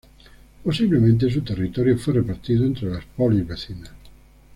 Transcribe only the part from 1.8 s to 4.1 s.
fue repartido entre las polis vecinas.